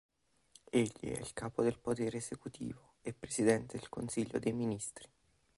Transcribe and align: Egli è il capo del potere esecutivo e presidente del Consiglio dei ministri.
Egli 0.71 1.11
è 1.11 1.19
il 1.19 1.31
capo 1.31 1.61
del 1.61 1.77
potere 1.77 2.17
esecutivo 2.17 2.93
e 3.03 3.13
presidente 3.13 3.77
del 3.77 3.87
Consiglio 3.87 4.39
dei 4.39 4.51
ministri. 4.51 5.07